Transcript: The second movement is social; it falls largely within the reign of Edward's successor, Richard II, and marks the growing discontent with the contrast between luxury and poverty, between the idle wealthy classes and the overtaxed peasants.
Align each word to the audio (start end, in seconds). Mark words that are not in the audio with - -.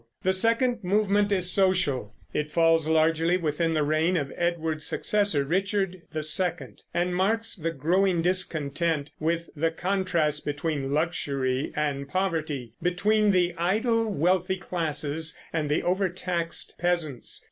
The 0.23 0.33
second 0.33 0.79
movement 0.83 1.31
is 1.31 1.51
social; 1.51 2.15
it 2.33 2.49
falls 2.49 2.87
largely 2.87 3.37
within 3.37 3.75
the 3.75 3.83
reign 3.83 4.17
of 4.17 4.33
Edward's 4.35 4.83
successor, 4.87 5.43
Richard 5.43 6.01
II, 6.15 6.69
and 6.91 7.13
marks 7.15 7.55
the 7.55 7.69
growing 7.69 8.23
discontent 8.23 9.11
with 9.19 9.51
the 9.55 9.69
contrast 9.69 10.43
between 10.43 10.91
luxury 10.91 11.71
and 11.75 12.09
poverty, 12.09 12.73
between 12.81 13.29
the 13.29 13.53
idle 13.59 14.11
wealthy 14.11 14.57
classes 14.57 15.37
and 15.53 15.69
the 15.69 15.83
overtaxed 15.83 16.73
peasants. 16.79 17.39